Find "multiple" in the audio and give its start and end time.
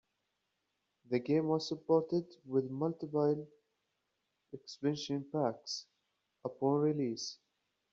2.71-3.47